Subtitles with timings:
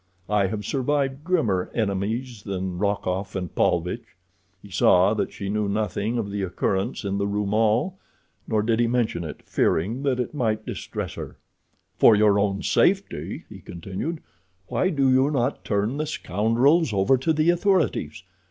[0.31, 4.17] "I have survived grimmer enemies than Rokoff and Paulvitch."
[4.59, 7.99] He saw that she knew nothing of the occurrence in the Rue Maule,
[8.47, 11.37] nor did he mention it, fearing that it might distress her.
[11.99, 14.21] "For your own safety," he continued,
[14.65, 18.23] "why do you not turn the scoundrels over to the authorities?